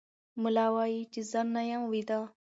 ملا 0.41 0.65
وایي 0.75 1.01
چې 1.13 1.21
زه 1.31 1.41
نه 1.53 1.61
یم 1.69 1.81
ویده. 1.91 2.19